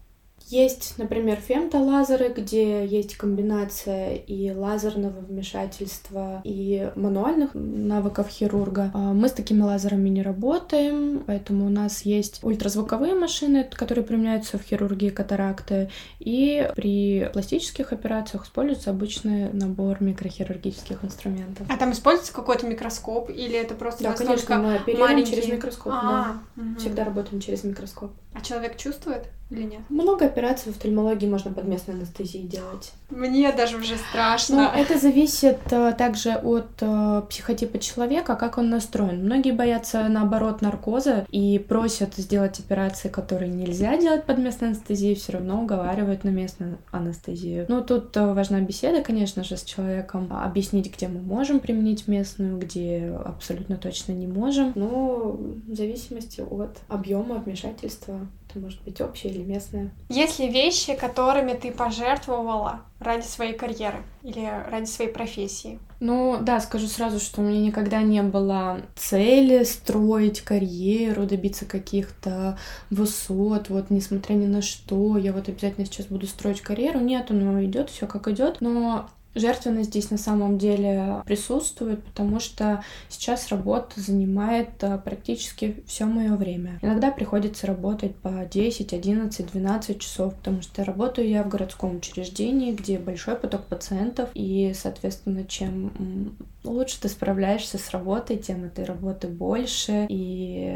Есть, 0.49 0.95
например, 0.97 1.37
фемтолазеры, 1.37 2.29
где 2.29 2.83
есть 2.83 3.15
комбинация 3.15 4.15
и 4.15 4.51
лазерного 4.51 5.19
вмешательства, 5.19 6.41
и 6.43 6.91
мануальных 6.95 7.51
навыков 7.53 8.29
хирурга. 8.29 8.89
А 8.95 9.13
мы 9.13 9.29
с 9.29 9.33
такими 9.33 9.61
лазерами 9.61 10.09
не 10.09 10.23
работаем, 10.23 11.23
поэтому 11.27 11.67
у 11.67 11.69
нас 11.69 12.01
есть 12.01 12.43
ультразвуковые 12.43 13.13
машины, 13.13 13.63
которые 13.63 14.03
применяются 14.03 14.57
в 14.57 14.63
хирургии 14.63 15.09
катаракты, 15.09 15.91
и 16.17 16.71
при 16.75 17.29
пластических 17.31 17.93
операциях 17.93 18.45
используется 18.45 18.89
обычный 18.89 19.53
набор 19.53 20.01
микрохирургических 20.01 21.03
инструментов. 21.03 21.67
А 21.69 21.77
там 21.77 21.91
используется 21.91 22.33
какой-то 22.33 22.65
микроскоп 22.65 23.29
или 23.29 23.55
это 23.55 23.75
просто 23.75 24.03
да, 24.03 24.13
конечно, 24.13 24.57
мы 24.57 24.77
оперируем 24.77 25.11
маленький... 25.11 25.35
через 25.35 25.47
микроскоп. 25.47 25.93
А, 25.95 26.41
да. 26.55 26.63
угу. 26.63 26.79
Всегда 26.79 27.03
работаем 27.03 27.39
через 27.39 27.63
микроскоп. 27.63 28.11
А 28.33 28.41
человек 28.41 28.75
чувствует 28.77 29.27
или 29.49 29.63
нет? 29.63 29.81
Много 29.89 30.25
операций 30.25 30.71
в 30.71 30.75
офтальмологии 30.75 31.27
можно 31.27 31.51
под 31.51 31.65
местной 31.65 31.95
анестезией 31.95 32.47
делать. 32.47 32.91
Мне 33.09 33.51
даже 33.51 33.77
уже 33.77 33.95
страшно. 33.97 34.71
Ну, 34.73 34.81
это 34.81 34.99
зависит 34.99 35.57
uh, 35.67 35.95
также 35.95 36.33
от 36.33 36.81
uh, 36.81 37.25
психотипа 37.27 37.79
человека, 37.79 38.35
как 38.35 38.59
он 38.59 38.69
настроен. 38.69 39.25
Многие 39.25 39.51
боятся, 39.51 40.07
наоборот, 40.07 40.61
наркоза 40.61 41.25
и 41.29 41.57
просят 41.57 42.15
сделать 42.15 42.59
операции, 42.59 43.09
которые 43.09 43.49
нельзя 43.49 43.97
делать 43.97 44.25
под 44.25 44.37
местной 44.37 44.69
анестезией, 44.69 45.15
все 45.15 45.33
равно 45.33 45.63
уговаривают 45.63 46.23
на 46.23 46.29
местную 46.29 46.77
анестезию. 46.91 47.65
Ну, 47.67 47.83
тут 47.83 48.15
uh, 48.15 48.35
важна 48.35 48.61
беседа, 48.61 49.01
конечно 49.01 49.43
же, 49.43 49.57
с 49.57 49.63
человеком, 49.63 50.31
объяснить, 50.31 50.95
где 50.95 51.07
мы 51.07 51.21
можем 51.21 51.59
применить 51.59 52.07
местную, 52.07 52.59
где 52.59 53.11
абсолютно 53.25 53.77
точно 53.77 54.11
не 54.11 54.27
можем. 54.27 54.73
Но 54.75 55.39
в 55.67 55.73
зависимости 55.73 56.41
от 56.41 56.77
объема 56.87 57.35
вмешательства 57.35 58.19
это 58.49 58.59
может 58.59 58.81
быть 58.83 58.99
общее 59.01 59.33
или 59.33 59.43
местное. 59.43 59.91
Есть 60.09 60.39
ли 60.39 60.49
вещи, 60.49 60.95
которыми 60.95 61.53
ты 61.53 61.71
пожертвовала 61.71 62.81
ради 62.99 63.25
своей 63.25 63.53
карьеры 63.53 64.03
или 64.23 64.45
ради 64.69 64.85
своей 64.85 65.11
профессии? 65.11 65.79
Ну 65.99 66.37
да, 66.41 66.59
скажу 66.59 66.87
сразу, 66.87 67.19
что 67.19 67.41
у 67.41 67.43
меня 67.43 67.59
никогда 67.59 68.01
не 68.01 68.23
было 68.23 68.81
цели 68.95 69.63
строить 69.63 70.41
карьеру, 70.41 71.25
добиться 71.25 71.65
каких-то 71.65 72.57
высот, 72.89 73.69
вот 73.69 73.89
несмотря 73.89 74.33
ни 74.33 74.45
на 74.45 74.61
что, 74.61 75.17
я 75.17 75.33
вот 75.33 75.49
обязательно 75.49 75.85
сейчас 75.85 76.07
буду 76.07 76.25
строить 76.25 76.61
карьеру. 76.61 76.99
Нет, 76.99 77.31
оно 77.31 77.63
идет 77.63 77.89
все 77.89 78.07
как 78.07 78.27
идет, 78.27 78.61
но 78.61 79.09
Жертвенность 79.35 79.89
здесь 79.89 80.09
на 80.09 80.17
самом 80.17 80.57
деле 80.57 81.21
присутствует, 81.25 82.03
потому 82.03 82.39
что 82.39 82.83
сейчас 83.09 83.49
работа 83.49 84.01
занимает 84.01 84.69
а, 84.83 84.97
практически 84.97 85.83
все 85.85 86.05
мое 86.05 86.35
время. 86.35 86.79
Иногда 86.81 87.11
приходится 87.11 87.67
работать 87.67 88.15
по 88.15 88.45
10, 88.49 88.91
11, 88.91 89.51
12 89.51 89.99
часов, 89.99 90.33
потому 90.35 90.61
что 90.61 90.83
работаю 90.83 91.29
я 91.29 91.43
в 91.43 91.49
городском 91.49 91.97
учреждении, 91.97 92.73
где 92.73 92.97
большой 92.97 93.35
поток 93.35 93.65
пациентов, 93.65 94.29
и, 94.33 94.73
соответственно, 94.75 95.45
чем 95.45 96.35
лучше 96.63 97.01
ты 97.01 97.09
справляешься 97.09 97.77
с 97.77 97.89
работой, 97.91 98.37
тем 98.37 98.65
этой 98.65 98.85
работы 98.85 99.27
больше, 99.27 100.05
и 100.09 100.73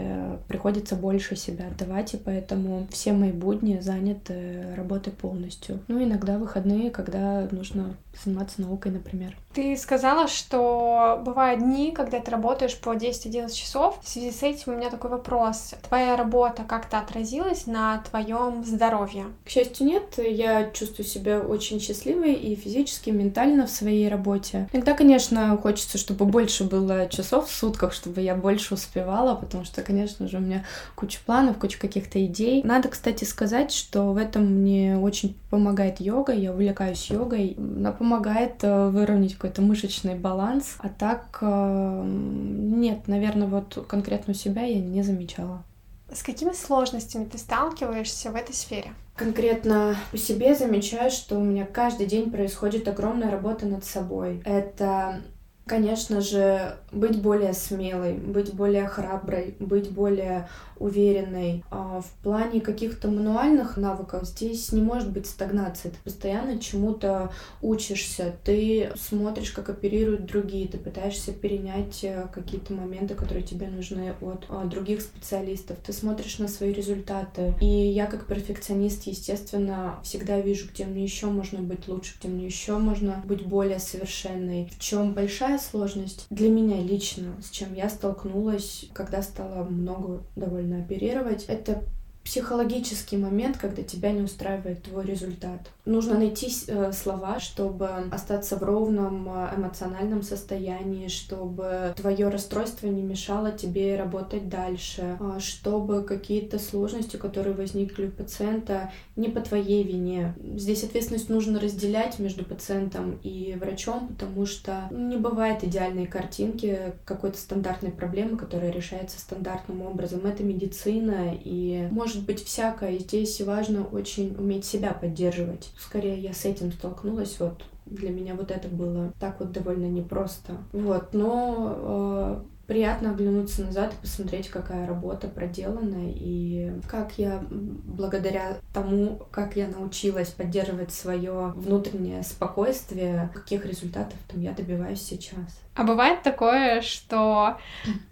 приходится 0.47 0.95
больше 0.95 1.35
себя 1.35 1.67
отдавать, 1.67 2.13
и 2.13 2.17
поэтому 2.17 2.87
все 2.91 3.13
мои 3.13 3.31
будни 3.31 3.79
заняты 3.79 4.73
работой 4.75 5.13
полностью. 5.13 5.79
Ну, 5.87 6.03
иногда 6.03 6.37
выходные, 6.37 6.91
когда 6.91 7.47
нужно 7.51 7.95
заниматься 8.23 8.61
наукой, 8.61 8.91
например. 8.91 9.35
Ты 9.53 9.75
сказала, 9.77 10.27
что 10.27 11.21
бывают 11.23 11.61
дни, 11.61 11.91
когда 11.91 12.19
ты 12.19 12.31
работаешь 12.31 12.77
по 12.79 12.95
10-11 12.95 13.53
часов. 13.53 13.99
В 14.03 14.07
связи 14.07 14.31
с 14.31 14.43
этим 14.43 14.73
у 14.73 14.75
меня 14.77 14.89
такой 14.89 15.11
вопрос. 15.11 15.73
Твоя 15.87 16.15
работа 16.15 16.63
как-то 16.63 16.99
отразилась 16.99 17.67
на 17.67 17.99
твоем 18.09 18.63
здоровье? 18.63 19.25
К 19.45 19.49
счастью, 19.49 19.87
нет. 19.87 20.17
Я 20.17 20.71
чувствую 20.71 21.05
себя 21.05 21.39
очень 21.39 21.79
счастливой 21.79 22.33
и 22.33 22.55
физически, 22.55 23.09
и 23.09 23.13
ментально 23.13 23.67
в 23.67 23.71
своей 23.71 24.09
работе. 24.09 24.69
Иногда, 24.73 24.93
конечно, 24.93 25.55
хочется, 25.57 25.72
чтобы 25.77 26.25
больше 26.25 26.63
было 26.63 27.07
часов 27.07 27.49
в 27.49 27.53
сутках, 27.53 27.93
чтобы 27.93 28.21
я 28.21 28.35
больше 28.35 28.73
успевала, 28.73 29.35
потому 29.35 29.65
что, 29.65 29.81
конечно 29.81 30.27
же, 30.27 30.37
у 30.37 30.41
меня 30.41 30.65
куча 30.95 31.19
планов, 31.25 31.57
куча 31.57 31.79
каких-то 31.79 32.23
идей. 32.25 32.63
Надо, 32.63 32.89
кстати, 32.89 33.23
сказать, 33.23 33.71
что 33.71 34.13
в 34.13 34.17
этом 34.17 34.45
мне 34.45 34.97
очень 34.97 35.37
помогает 35.49 35.99
йога. 35.99 36.33
Я 36.33 36.51
увлекаюсь 36.51 37.09
йогой. 37.09 37.55
Она 37.57 37.91
помогает 37.91 38.63
э, 38.63 38.89
выровнять 38.89 39.35
какой-то 39.35 39.61
мышечный 39.61 40.15
баланс. 40.15 40.75
А 40.79 40.89
так, 40.89 41.37
э, 41.41 42.03
нет, 42.05 43.07
наверное, 43.07 43.47
вот 43.47 43.85
конкретно 43.87 44.31
у 44.31 44.35
себя 44.35 44.63
я 44.63 44.79
не 44.79 45.03
замечала. 45.03 45.63
С 46.11 46.21
какими 46.21 46.53
сложностями 46.53 47.25
ты 47.25 47.37
сталкиваешься 47.37 48.31
в 48.31 48.35
этой 48.35 48.53
сфере? 48.53 48.93
Конкретно 49.15 49.95
по 50.11 50.17
себе 50.17 50.55
замечаю, 50.55 51.11
что 51.11 51.37
у 51.37 51.43
меня 51.43 51.65
каждый 51.65 52.07
день 52.07 52.31
происходит 52.31 52.87
огромная 52.87 53.29
работа 53.29 53.65
над 53.65 53.85
собой. 53.85 54.41
Это 54.43 55.21
Конечно 55.65 56.19
же, 56.19 56.77
быть 56.91 57.21
более 57.21 57.53
смелой, 57.53 58.13
быть 58.13 58.53
более 58.53 58.85
храброй, 58.85 59.55
быть 59.59 59.91
более 59.91 60.49
уверенной. 60.77 61.63
А 61.71 62.01
в 62.01 62.09
плане 62.21 62.59
каких-то 62.59 63.07
мануальных 63.07 63.77
навыков 63.77 64.27
здесь 64.27 64.73
не 64.73 64.81
может 64.81 65.09
быть 65.11 65.25
стагнации. 65.25 65.89
Ты 65.89 65.95
постоянно 66.03 66.59
чему-то 66.59 67.31
учишься, 67.61 68.35
ты 68.43 68.91
смотришь, 68.99 69.51
как 69.51 69.69
оперируют 69.69 70.25
другие, 70.25 70.67
ты 70.67 70.77
пытаешься 70.77 71.31
перенять 71.31 72.03
э, 72.03 72.27
какие-то 72.33 72.73
моменты, 72.73 73.15
которые 73.15 73.43
тебе 73.43 73.67
нужны 73.67 74.13
от 74.19 74.45
а, 74.49 74.65
других 74.65 75.01
специалистов. 75.01 75.77
Ты 75.85 75.93
смотришь 75.93 76.39
на 76.39 76.49
свои 76.49 76.73
результаты. 76.73 77.53
И 77.61 77.65
я 77.65 78.07
как 78.07 78.27
перфекционист, 78.27 79.07
естественно, 79.07 79.99
всегда 80.03 80.41
вижу, 80.41 80.67
где 80.67 80.85
мне 80.85 81.03
еще 81.03 81.27
можно 81.27 81.61
быть 81.61 81.87
лучше, 81.87 82.15
где 82.19 82.27
мне 82.27 82.45
еще 82.45 82.77
можно 82.77 83.23
быть 83.25 83.45
более 83.45 83.79
совершенной. 83.79 84.69
В 84.77 84.79
чем 84.79 85.13
большая 85.13 85.52
большая 85.53 85.59
сложность 85.59 86.25
для 86.29 86.49
меня 86.49 86.81
лично, 86.81 87.33
с 87.41 87.49
чем 87.49 87.73
я 87.73 87.89
столкнулась, 87.89 88.85
когда 88.93 89.21
стала 89.21 89.63
много 89.63 90.23
довольно 90.35 90.79
оперировать, 90.79 91.45
это 91.47 91.83
психологический 92.23 93.17
момент, 93.17 93.57
когда 93.57 93.83
тебя 93.83 94.11
не 94.11 94.21
устраивает 94.21 94.83
твой 94.83 95.05
результат. 95.05 95.59
Нужно 95.85 96.17
найти 96.17 96.49
э, 96.67 96.93
слова, 96.93 97.39
чтобы 97.39 97.89
остаться 98.11 98.55
в 98.55 98.63
ровном 98.63 99.27
э, 99.27 99.55
эмоциональном 99.57 100.23
состоянии, 100.23 101.09
чтобы 101.09 101.93
твое 101.97 102.29
расстройство 102.29 102.87
не 102.87 103.03
мешало 103.03 103.51
тебе 103.51 103.97
работать 103.97 104.47
дальше, 104.47 105.17
э, 105.19 105.39
чтобы 105.39 106.03
какие-то 106.03 106.59
сложности, 106.59 107.17
которые 107.17 107.55
возникли 107.55 108.07
у 108.07 108.11
пациента, 108.11 108.91
не 109.17 109.27
по 109.27 109.41
твоей 109.41 109.83
вине. 109.83 110.33
Здесь 110.55 110.85
ответственность 110.85 111.27
нужно 111.29 111.59
разделять 111.59 112.19
между 112.19 112.45
пациентом 112.45 113.19
и 113.21 113.57
врачом, 113.59 114.07
потому 114.07 114.45
что 114.45 114.87
не 114.91 115.17
бывает 115.17 115.65
идеальной 115.65 116.05
картинки 116.05 116.93
какой-то 117.03 117.37
стандартной 117.37 117.91
проблемы, 117.91 118.37
которая 118.37 118.71
решается 118.71 119.19
стандартным 119.19 119.81
образом. 119.81 120.25
Это 120.25 120.43
медицина, 120.43 121.37
и 121.43 121.89
может 122.13 122.27
быть 122.27 122.43
всякое. 122.43 122.99
Здесь 122.99 123.41
важно 123.41 123.83
очень 123.85 124.35
уметь 124.37 124.65
себя 124.65 124.93
поддерживать 124.93 125.71
скорее 125.93 126.19
я 126.19 126.33
с 126.33 126.45
этим 126.45 126.71
столкнулась, 126.71 127.39
вот 127.39 127.63
для 127.85 128.09
меня 128.09 128.33
вот 128.35 128.49
это 128.49 128.67
было 128.67 129.13
так 129.19 129.39
вот 129.39 129.51
довольно 129.51 129.85
непросто. 129.85 130.57
Вот, 130.71 131.13
но 131.13 131.75
э, 131.77 132.43
приятно 132.67 133.11
оглянуться 133.11 133.63
назад 133.63 133.93
и 133.93 134.01
посмотреть, 134.01 134.49
какая 134.49 134.87
работа 134.87 135.27
проделана 135.27 136.09
и 136.09 136.71
как 136.87 137.17
я 137.17 137.43
благодаря 137.49 138.57
тому, 138.73 139.21
как 139.31 139.55
я 139.55 139.67
научилась 139.67 140.29
поддерживать 140.29 140.93
свое 140.93 141.53
внутреннее 141.55 142.23
спокойствие, 142.23 143.29
каких 143.33 143.65
результатов 143.65 144.17
там 144.27 144.41
я 144.41 144.53
добиваюсь 144.53 145.01
сейчас. 145.01 145.59
А 145.75 145.83
бывает 145.83 146.23
такое, 146.23 146.81
что 146.81 147.57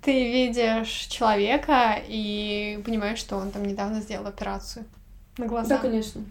ты 0.02 0.32
видишь 0.32 0.90
человека 0.90 1.96
и 2.08 2.82
понимаешь, 2.86 3.20
что 3.20 3.38
он 3.38 3.52
там 3.52 3.64
недавно 3.64 4.02
сделал 4.02 4.28
операцию 4.28 4.86
на 5.38 5.48
глазах? 5.48 5.82
Да, 5.82 5.88
конечно. 5.90 6.24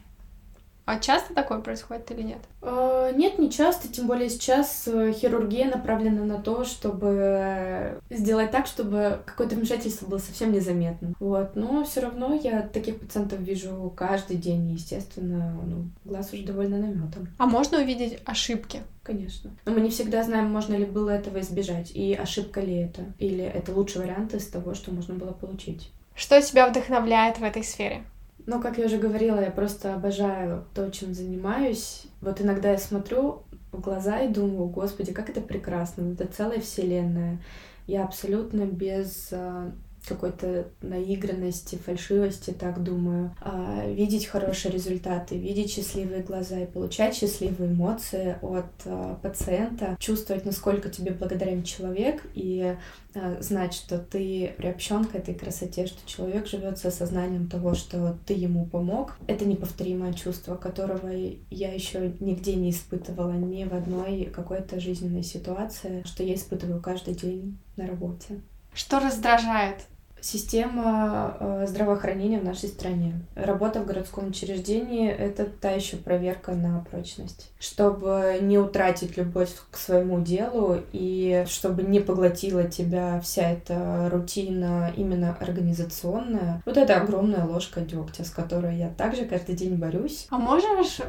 А 0.91 0.99
часто 0.99 1.35
такое 1.35 1.61
происходит 1.61 2.11
или 2.11 2.23
нет? 2.23 2.39
Э, 2.63 3.13
нет, 3.15 3.39
не 3.39 3.49
часто, 3.49 3.87
тем 3.87 4.09
более 4.09 4.29
сейчас 4.29 4.89
э, 4.89 5.13
хирургия 5.13 5.71
направлена 5.71 6.25
на 6.25 6.43
то, 6.43 6.65
чтобы 6.65 8.01
сделать 8.11 8.51
так, 8.51 8.67
чтобы 8.67 9.21
какое-то 9.25 9.55
вмешательство 9.55 10.07
было 10.07 10.19
совсем 10.19 10.51
незаметно. 10.51 11.15
Вот, 11.21 11.55
но 11.55 11.85
все 11.85 12.01
равно 12.01 12.35
я 12.35 12.63
таких 12.63 12.99
пациентов 12.99 13.39
вижу 13.39 13.93
каждый 13.97 14.37
день, 14.37 14.69
естественно, 14.73 15.61
ну, 15.65 15.85
глаз 16.05 16.33
уже 16.33 16.43
довольно 16.43 16.79
наметан. 16.79 17.29
А 17.39 17.47
можно 17.47 17.79
увидеть 17.79 18.19
ошибки? 18.25 18.83
Конечно. 19.05 19.53
Но 19.67 19.71
мы 19.71 19.83
не 19.83 19.91
всегда 19.91 20.25
знаем, 20.25 20.51
можно 20.51 20.75
ли 20.75 20.87
было 20.87 21.11
этого 21.11 21.39
избежать, 21.39 21.93
и 21.93 22.15
ошибка 22.15 22.63
ли 22.63 22.75
это, 22.75 23.03
или 23.21 23.45
это 23.45 23.73
лучший 23.73 24.01
вариант 24.01 24.35
из 24.35 24.49
того, 24.49 24.75
что 24.75 24.91
можно 24.91 25.15
было 25.15 25.31
получить. 25.31 25.93
Что 26.17 26.43
тебя 26.43 26.67
вдохновляет 26.69 27.39
в 27.39 27.45
этой 27.45 27.63
сфере? 27.63 28.03
Ну, 28.51 28.61
как 28.61 28.79
я 28.79 28.87
уже 28.87 28.99
говорила, 28.99 29.39
я 29.39 29.53
просто 29.53 29.95
обожаю 29.95 30.65
то, 30.75 30.91
чем 30.91 31.15
занимаюсь. 31.15 32.03
Вот 32.21 32.41
иногда 32.41 32.73
я 32.73 32.79
смотрю 32.79 33.45
в 33.71 33.81
глаза 33.81 34.19
и 34.23 34.29
думаю, 34.29 34.67
господи, 34.67 35.13
как 35.13 35.31
это 35.31 35.41
прекрасно, 35.41 36.15
это 36.15 36.27
целая 36.27 36.59
вселенная. 36.59 37.39
Я 37.87 38.03
абсолютно 38.03 38.63
без 38.63 39.29
а, 39.31 39.71
какой-то 40.07 40.69
наигранности, 40.83 41.77
фальшивости, 41.77 42.51
так 42.51 42.83
думаю, 42.83 43.35
а, 43.41 43.87
видеть 43.87 44.27
хорошие 44.27 44.73
результаты, 44.73 45.37
видеть 45.37 45.73
счастливые 45.73 46.23
глаза 46.23 46.61
и 46.61 46.67
получать 46.67 47.15
счастливые 47.15 47.71
эмоции 47.71 48.37
от 48.43 48.71
а, 48.85 49.19
пациента, 49.23 49.97
чувствовать, 49.99 50.45
насколько 50.45 50.89
тебе 50.89 51.13
благодарен 51.13 51.63
человек 51.63 52.23
и 52.35 52.77
а, 53.15 53.37
знать, 53.41 53.75
что 53.75 53.99
ты 53.99 54.55
приобщен 54.57 55.05
к 55.05 55.15
этой 55.15 55.35
красоте, 55.35 55.87
что 55.87 56.07
человек 56.09 56.47
живет 56.47 56.79
с 56.79 56.85
осознанием 56.85 57.49
того, 57.49 57.75
что 57.75 58.19
ты 58.27 58.35
ему 58.35 58.67
помог. 58.67 59.17
Это 59.27 59.45
неповторимое 59.45 60.13
чувство, 60.13 60.57
которого 60.57 61.09
я 61.51 61.73
еще 61.73 62.15
нигде 62.21 62.55
не 62.55 62.71
испытывала 62.71 63.33
ни 63.33 63.65
в 63.65 63.75
одной 63.75 64.25
какой-то 64.25 64.81
жизненной 64.81 65.23
ситуации, 65.23 66.03
что 66.05 66.23
я 66.23 66.35
испытываю 66.35 66.81
каждый 66.81 67.15
день 67.15 67.59
на 67.77 67.87
работе. 67.87 68.41
Что 68.75 69.01
раздражает? 69.01 69.87
Система 70.23 71.37
э, 71.41 71.65
здравоохранения 71.67 72.39
в 72.39 72.45
нашей 72.45 72.69
стране. 72.69 73.15
Работа 73.35 73.81
в 73.81 73.87
городском 73.87 74.29
учреждении— 74.29 75.09
это 75.11 75.47
та 75.47 75.71
еще 75.71 75.97
проверка 75.97 76.53
на 76.53 76.85
прочность. 76.91 77.51
Чтобы 77.59 78.39
не 78.43 78.59
утратить 78.59 79.17
любовь 79.17 79.51
к 79.71 79.79
своему 79.79 80.21
делу 80.21 80.83
и 80.93 81.47
чтобы 81.49 81.85
не 81.85 82.01
поглотила 82.01 82.65
тебя 82.65 83.19
вся 83.21 83.51
эта 83.51 84.11
рутина 84.13 84.93
именно 84.95 85.35
организационная, 85.41 86.63
вот 86.67 86.77
это 86.77 87.01
огромная 87.01 87.47
ложка 87.47 87.81
дегтя, 87.81 88.25
с 88.25 88.31
которой 88.31 88.77
я 88.77 88.91
также 88.91 89.25
каждый 89.25 89.57
день 89.57 89.77
борюсь. 89.77 90.27
А 90.29 90.39
можешь 90.39 91.01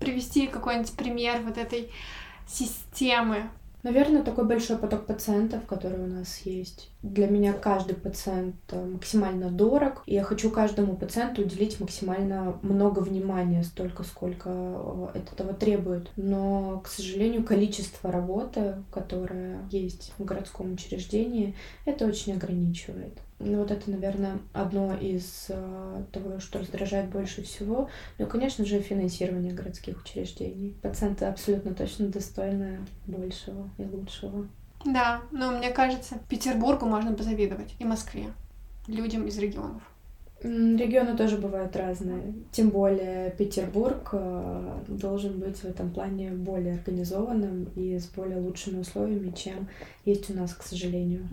привести 0.00 0.46
какой-нибудь 0.46 0.92
пример 0.92 1.42
вот 1.42 1.58
этой 1.58 1.90
системы 2.46 3.50
Наверное, 3.82 4.22
такой 4.22 4.44
большой 4.44 4.78
поток 4.78 5.06
пациентов, 5.06 5.64
который 5.66 6.02
у 6.02 6.06
нас 6.06 6.40
есть. 6.40 6.90
Для 7.02 7.28
меня 7.28 7.52
каждый 7.52 7.94
пациент 7.94 8.56
э, 8.72 8.84
максимально 8.84 9.50
дорог, 9.50 10.02
и 10.06 10.14
я 10.14 10.24
хочу 10.24 10.50
каждому 10.50 10.96
пациенту 10.96 11.42
уделить 11.42 11.78
максимально 11.78 12.58
много 12.62 13.00
внимания, 13.00 13.62
столько, 13.62 14.02
сколько 14.02 15.12
это 15.14 15.36
того 15.36 15.52
требует. 15.52 16.10
Но, 16.16 16.80
к 16.84 16.88
сожалению, 16.88 17.44
количество 17.44 18.10
работы, 18.10 18.82
которое 18.90 19.60
есть 19.70 20.12
в 20.18 20.24
городском 20.24 20.72
учреждении, 20.72 21.54
это 21.84 22.06
очень 22.06 22.32
ограничивает. 22.32 23.18
Ну, 23.38 23.58
вот 23.58 23.70
это, 23.70 23.90
наверное, 23.90 24.38
одно 24.54 24.94
из 24.94 25.46
э, 25.50 26.02
того, 26.10 26.40
что 26.40 26.58
раздражает 26.58 27.10
больше 27.10 27.42
всего. 27.42 27.90
Ну, 28.18 28.26
и, 28.26 28.28
конечно 28.28 28.64
же, 28.64 28.80
финансирование 28.80 29.52
городских 29.52 30.00
учреждений. 30.02 30.74
Пациенты 30.82 31.26
абсолютно 31.26 31.74
точно 31.74 32.08
достойны 32.08 32.80
большего 33.06 33.68
и 33.76 33.84
лучшего. 33.84 34.48
Да, 34.86 35.20
но 35.32 35.50
мне 35.50 35.70
кажется, 35.70 36.18
Петербургу 36.28 36.86
можно 36.86 37.12
позавидовать 37.12 37.74
и 37.78 37.84
Москве, 37.84 38.32
людям 38.86 39.26
из 39.26 39.36
регионов. 39.38 39.82
Регионы 40.42 41.16
тоже 41.16 41.38
бывают 41.38 41.74
разные. 41.76 42.34
Тем 42.52 42.68
более 42.70 43.30
Петербург 43.32 44.10
э, 44.12 44.78
должен 44.86 45.40
быть 45.40 45.58
в 45.58 45.64
этом 45.64 45.90
плане 45.90 46.30
более 46.30 46.74
организованным 46.74 47.64
и 47.74 47.98
с 47.98 48.06
более 48.06 48.38
лучшими 48.38 48.80
условиями, 48.80 49.32
чем 49.36 49.68
есть 50.04 50.30
у 50.30 50.34
нас, 50.34 50.54
к 50.54 50.62
сожалению. 50.62 51.28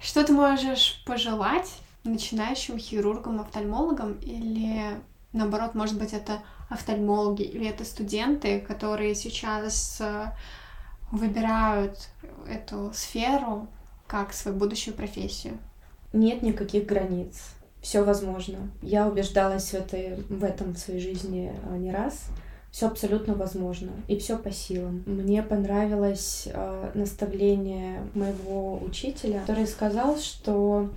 Что 0.00 0.24
ты 0.24 0.32
можешь 0.32 1.02
пожелать 1.06 1.70
начинающим 2.04 2.78
хирургам, 2.78 3.40
офтальмологам 3.40 4.14
или 4.20 5.00
наоборот, 5.32 5.74
может 5.74 5.98
быть, 5.98 6.12
это 6.12 6.40
офтальмологи 6.68 7.42
или 7.42 7.66
это 7.66 7.84
студенты, 7.84 8.60
которые 8.60 9.14
сейчас 9.14 9.98
э, 10.00 10.32
выбирают 11.10 12.08
эту 12.48 12.92
сферу 12.94 13.68
как 14.06 14.32
свою 14.32 14.56
будущую 14.56 14.94
профессию? 14.94 15.58
Нет 16.12 16.42
никаких 16.42 16.86
границ. 16.86 17.42
Все 17.80 18.02
возможно. 18.02 18.70
Я 18.82 19.06
убеждалась 19.06 19.70
в, 19.70 19.74
этой, 19.74 20.16
в 20.28 20.42
этом 20.44 20.74
в 20.74 20.78
своей 20.78 21.00
жизни 21.00 21.52
а, 21.64 21.76
не 21.76 21.92
раз 21.92 22.26
все 22.78 22.86
абсолютно 22.86 23.34
возможно 23.34 23.90
и 24.06 24.16
все 24.16 24.38
по 24.38 24.52
силам. 24.52 25.02
Мне 25.04 25.42
понравилось 25.42 26.46
э, 26.46 26.90
наставление 26.94 28.02
моего 28.14 28.78
учителя, 28.80 29.40
который 29.40 29.66
сказал, 29.66 30.16
что 30.16 30.88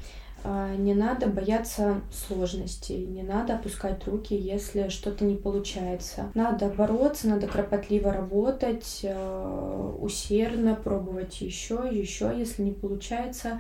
э, 0.44 0.76
не 0.78 0.94
надо 0.94 1.26
бояться 1.26 2.02
сложностей, 2.14 3.08
не 3.08 3.24
надо 3.24 3.56
опускать 3.56 4.06
руки, 4.06 4.36
если 4.36 4.90
что-то 4.90 5.26
не 5.26 5.36
получается. 5.36 6.30
Надо 6.36 6.68
бороться, 6.68 7.28
надо 7.28 7.48
кропотливо 7.48 8.14
работать, 8.14 9.00
э, 9.02 9.96
усердно 10.00 10.76
пробовать 10.76 11.42
еще, 11.42 11.90
еще, 11.92 12.32
если 12.38 12.62
не 12.62 12.74
получается, 12.74 13.60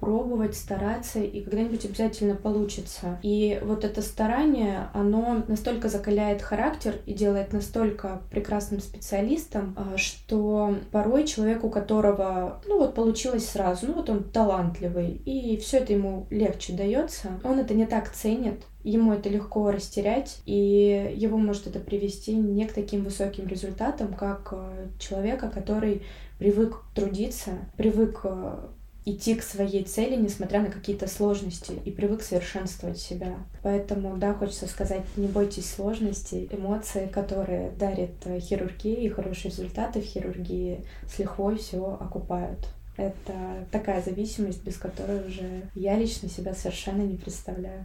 пробовать, 0.00 0.56
стараться, 0.56 1.20
и 1.20 1.40
когда-нибудь 1.40 1.84
обязательно 1.84 2.34
получится. 2.34 3.18
И 3.22 3.60
вот 3.62 3.84
это 3.84 4.02
старание, 4.02 4.88
оно 4.94 5.44
настолько 5.48 5.88
закаляет 5.88 6.42
характер 6.42 6.96
и 7.06 7.14
делает 7.14 7.52
настолько 7.52 8.22
прекрасным 8.30 8.80
специалистом, 8.80 9.74
а, 9.76 9.96
что 9.96 10.74
порой 10.90 11.24
человек, 11.26 11.64
у 11.64 11.70
которого, 11.70 12.60
ну 12.66 12.78
вот 12.78 12.94
получилось 12.94 13.48
сразу, 13.48 13.86
ну 13.86 13.94
вот 13.94 14.10
он 14.10 14.24
талантливый, 14.24 15.20
и 15.24 15.56
все 15.58 15.78
это 15.78 15.92
ему 15.92 16.26
легче 16.30 16.72
дается, 16.72 17.40
он 17.44 17.58
это 17.58 17.74
не 17.74 17.86
так 17.86 18.12
ценит, 18.12 18.62
ему 18.84 19.12
это 19.12 19.28
легко 19.28 19.70
растерять, 19.70 20.40
и 20.46 21.14
его 21.16 21.36
может 21.36 21.66
это 21.66 21.80
привести 21.80 22.34
не 22.34 22.66
к 22.66 22.72
таким 22.72 23.04
высоким 23.04 23.46
результатам, 23.46 24.14
как 24.14 24.52
а, 24.52 24.88
человека, 24.98 25.50
который 25.52 26.02
привык 26.38 26.82
трудиться, 26.94 27.50
привык 27.76 28.20
а, 28.24 28.70
идти 29.10 29.34
к 29.34 29.42
своей 29.42 29.84
цели, 29.84 30.16
несмотря 30.16 30.60
на 30.60 30.70
какие-то 30.70 31.06
сложности, 31.06 31.72
и 31.84 31.90
привык 31.90 32.22
совершенствовать 32.22 32.98
себя. 32.98 33.36
Поэтому, 33.62 34.16
да, 34.16 34.34
хочется 34.34 34.66
сказать, 34.66 35.02
не 35.16 35.26
бойтесь 35.26 35.70
сложностей, 35.70 36.48
эмоции, 36.50 37.06
которые 37.06 37.70
дарит 37.70 38.14
э, 38.24 38.38
хирургия 38.40 38.96
и 38.96 39.08
хорошие 39.08 39.50
результаты 39.50 40.00
в 40.00 40.04
хирургии, 40.04 40.84
с 41.08 41.18
лихвой 41.18 41.56
все 41.56 41.98
окупают. 42.00 42.58
Это 42.96 43.66
такая 43.70 44.02
зависимость, 44.02 44.62
без 44.64 44.76
которой 44.76 45.26
уже 45.26 45.62
я 45.74 45.96
лично 45.96 46.28
себя 46.28 46.54
совершенно 46.54 47.02
не 47.02 47.16
представляю. 47.16 47.84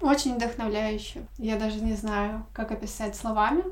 Очень 0.00 0.36
вдохновляюще. 0.36 1.22
Я 1.38 1.56
даже 1.58 1.80
не 1.80 1.94
знаю, 1.94 2.46
как 2.52 2.72
описать 2.72 3.14
словами 3.14 3.62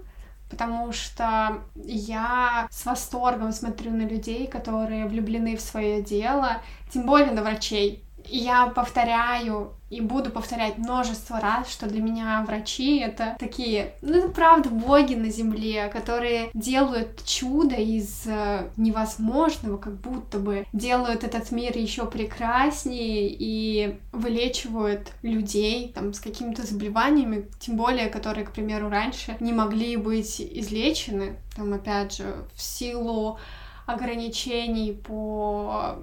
потому 0.51 0.93
что 0.93 1.63
я 1.77 2.69
с 2.71 2.85
восторгом 2.85 3.53
смотрю 3.53 3.93
на 3.93 4.03
людей, 4.03 4.47
которые 4.47 5.07
влюблены 5.07 5.57
в 5.57 5.61
свое 5.61 6.03
дело, 6.03 6.61
тем 6.93 7.07
более 7.07 7.31
на 7.31 7.43
врачей. 7.43 8.05
Я 8.27 8.67
повторяю 8.67 9.75
и 9.91 10.01
буду 10.01 10.31
повторять 10.31 10.79
множество 10.79 11.41
раз, 11.41 11.69
что 11.69 11.87
для 11.89 12.01
меня 12.01 12.45
врачи 12.47 12.99
это 12.99 13.37
такие, 13.41 13.95
ну 14.03 14.19
это 14.19 14.29
правда 14.29 14.71
боги 14.71 15.15
на 15.15 15.31
земле, 15.31 15.89
которые 15.89 16.51
делают 16.55 17.25
чудо 17.25 17.75
из 17.75 18.23
э, 18.27 18.71
невозможного, 18.77 19.79
как 19.79 19.95
будто 19.97 20.39
бы 20.39 20.65
делают 20.73 21.25
этот 21.25 21.51
мир 21.51 21.77
еще 21.77 22.07
прекраснее 22.07 23.29
и 23.29 23.99
вылечивают 24.13 25.11
людей 25.23 25.91
там 25.93 26.15
с 26.15 26.21
какими-то 26.21 26.65
заболеваниями, 26.65 27.49
тем 27.59 27.77
более, 27.77 28.09
которые, 28.09 28.47
к 28.47 28.53
примеру, 28.53 28.89
раньше 28.89 29.37
не 29.41 29.53
могли 29.53 29.97
быть 29.97 30.41
излечены, 30.41 31.37
там 31.57 31.73
опять 31.73 32.17
же 32.17 32.47
в 32.55 32.63
силу 32.63 33.39
ограничений 33.87 34.93
по 34.93 35.97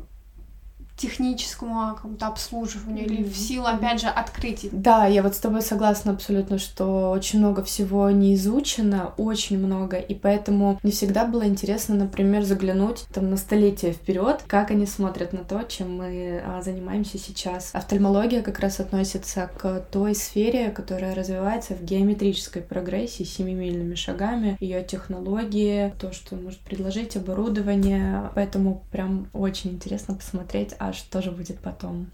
техническому 0.98 1.94
какому-то 1.96 2.28
обслуживанию 2.28 3.06
mm-hmm. 3.06 3.14
или 3.14 3.24
в 3.24 3.38
силу, 3.38 3.66
опять 3.66 4.02
же, 4.02 4.08
открытий. 4.08 4.70
Да, 4.72 5.06
я 5.06 5.22
вот 5.22 5.36
с 5.36 5.40
тобой 5.40 5.62
согласна 5.62 6.12
абсолютно, 6.12 6.58
что 6.58 7.12
очень 7.12 7.40
много 7.40 7.64
всего 7.64 8.10
не 8.10 8.34
изучено, 8.36 9.14
очень 9.18 9.60
много, 9.60 9.98
и 9.98 10.16
поэтому 10.16 10.80
не 10.84 10.92
всегда 10.92 11.26
было 11.26 11.46
интересно, 11.48 11.96
например, 11.96 12.44
заглянуть 12.44 13.06
там 13.14 13.30
на 13.30 13.38
столетие 13.38 13.94
вперед, 13.94 14.44
как 14.48 14.72
они 14.72 14.86
смотрят 14.88 15.34
на 15.34 15.44
то, 15.44 15.64
чем 15.64 15.98
мы 15.98 16.42
а, 16.44 16.62
занимаемся 16.62 17.20
сейчас. 17.20 17.70
Офтальмология 17.74 18.42
как 18.42 18.60
раз 18.60 18.80
относится 18.80 19.50
к 19.58 19.86
той 19.92 20.16
сфере, 20.16 20.72
которая 20.72 21.14
развивается 21.14 21.76
в 21.76 21.84
геометрической 21.84 22.64
прогрессии 22.64 23.24
семимильными 23.24 23.96
шагами, 23.96 24.58
ее 24.60 24.84
технологии, 24.84 25.94
то, 26.00 26.12
что 26.12 26.36
может 26.36 26.60
предложить 26.60 27.16
оборудование, 27.16 28.32
поэтому 28.34 28.84
прям 28.92 29.28
очень 29.34 29.72
интересно 29.72 30.16
посмотреть, 30.16 30.74
а 30.80 30.87
что 30.94 31.22
же 31.22 31.32
будет 31.32 31.60
потом. 31.60 32.08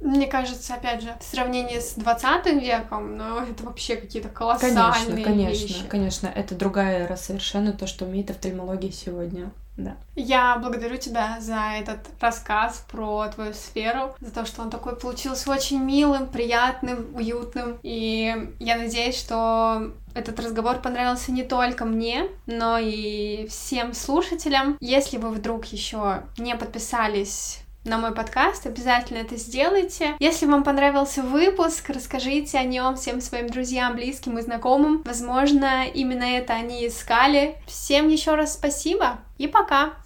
Мне 0.00 0.26
кажется, 0.26 0.74
опять 0.74 1.02
же, 1.02 1.14
в 1.18 1.24
сравнении 1.24 1.78
с 1.78 1.94
20 1.94 2.62
веком, 2.62 3.16
ну, 3.16 3.40
это 3.40 3.64
вообще 3.64 3.96
какие-то 3.96 4.28
колоссальные 4.28 5.24
конечно, 5.24 5.24
конечно, 5.24 5.66
вещи. 5.66 5.88
Конечно, 5.88 6.26
это 6.26 6.54
другая 6.54 7.04
эра 7.04 7.16
совершенно, 7.16 7.72
то, 7.72 7.86
что 7.86 8.04
умеет 8.04 8.30
офтальмология 8.30 8.92
сегодня. 8.92 9.50
Да. 9.76 9.96
Я 10.14 10.56
благодарю 10.56 10.96
тебя 10.96 11.36
за 11.40 11.72
этот 11.78 11.98
рассказ 12.20 12.84
про 12.90 13.28
твою 13.28 13.52
сферу, 13.52 14.14
за 14.20 14.30
то, 14.30 14.46
что 14.46 14.62
он 14.62 14.70
такой 14.70 14.96
получился 14.96 15.50
очень 15.50 15.82
милым, 15.82 16.28
приятным, 16.28 17.14
уютным. 17.14 17.78
И 17.82 18.54
я 18.58 18.76
надеюсь, 18.76 19.18
что 19.18 19.92
этот 20.14 20.40
разговор 20.40 20.78
понравился 20.78 21.30
не 21.30 21.42
только 21.42 21.84
мне, 21.84 22.28
но 22.46 22.78
и 22.78 23.46
всем 23.48 23.92
слушателям. 23.92 24.78
Если 24.80 25.18
вы 25.18 25.30
вдруг 25.30 25.66
еще 25.66 26.22
не 26.38 26.56
подписались 26.56 27.60
на 27.86 27.98
мой 27.98 28.12
подкаст, 28.12 28.66
обязательно 28.66 29.18
это 29.18 29.36
сделайте. 29.36 30.14
Если 30.18 30.46
вам 30.46 30.64
понравился 30.64 31.22
выпуск, 31.22 31.90
расскажите 31.90 32.58
о 32.58 32.64
нем 32.64 32.96
всем 32.96 33.20
своим 33.20 33.48
друзьям, 33.48 33.94
близким 33.94 34.38
и 34.38 34.42
знакомым. 34.42 35.02
Возможно, 35.04 35.86
именно 35.86 36.24
это 36.24 36.54
они 36.54 36.86
искали. 36.86 37.56
Всем 37.66 38.08
еще 38.08 38.34
раз 38.34 38.54
спасибо 38.54 39.18
и 39.38 39.46
пока! 39.46 39.96